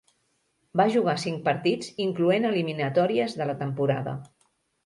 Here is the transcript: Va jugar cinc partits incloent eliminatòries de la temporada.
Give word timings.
Va 0.79 0.85
jugar 0.95 1.13
cinc 1.23 1.43
partits 1.49 1.93
incloent 2.05 2.49
eliminatòries 2.53 3.39
de 3.43 3.51
la 3.51 3.59
temporada. 3.63 4.19